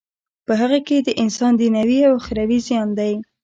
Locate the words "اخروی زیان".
2.19-2.89